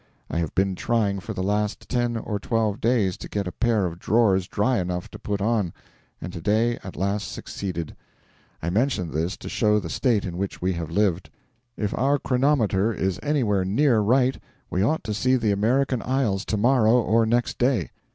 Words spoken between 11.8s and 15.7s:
our chronometer is anywhere near right, we ought to see the